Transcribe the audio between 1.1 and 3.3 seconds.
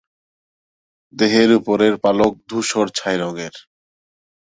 দেহের ওপরের পালক ধূসর ছাই